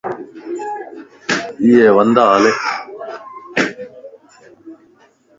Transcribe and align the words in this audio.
اھي 1.67 1.75
وندا 1.95 2.23
ھلي 2.33 2.51